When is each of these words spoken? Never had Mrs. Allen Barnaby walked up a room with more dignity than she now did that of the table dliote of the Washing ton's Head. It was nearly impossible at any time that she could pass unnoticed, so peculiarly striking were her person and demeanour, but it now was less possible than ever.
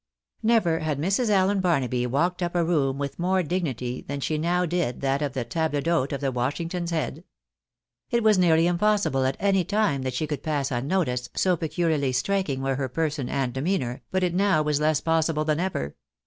Never 0.41 0.79
had 0.79 0.97
Mrs. 0.97 1.29
Allen 1.29 1.59
Barnaby 1.61 2.07
walked 2.07 2.41
up 2.41 2.55
a 2.55 2.65
room 2.65 2.97
with 2.97 3.19
more 3.19 3.43
dignity 3.43 4.01
than 4.01 4.19
she 4.19 4.39
now 4.39 4.65
did 4.65 5.01
that 5.01 5.21
of 5.21 5.33
the 5.33 5.45
table 5.45 5.79
dliote 5.79 6.11
of 6.11 6.21
the 6.21 6.31
Washing 6.31 6.67
ton's 6.69 6.89
Head. 6.89 7.23
It 8.09 8.23
was 8.23 8.39
nearly 8.39 8.65
impossible 8.65 9.25
at 9.27 9.37
any 9.39 9.63
time 9.63 10.01
that 10.01 10.15
she 10.15 10.25
could 10.25 10.41
pass 10.41 10.71
unnoticed, 10.71 11.37
so 11.37 11.55
peculiarly 11.55 12.13
striking 12.13 12.63
were 12.63 12.77
her 12.77 12.89
person 12.89 13.29
and 13.29 13.53
demeanour, 13.53 14.01
but 14.09 14.23
it 14.23 14.33
now 14.33 14.63
was 14.63 14.79
less 14.81 15.01
possible 15.01 15.45
than 15.45 15.59
ever. 15.59 15.95